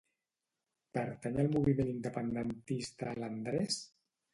Pertany 0.99 1.39
al 1.45 1.51
moviment 1.57 1.95
independentista 1.95 3.17
l'Andrés? 3.23 3.85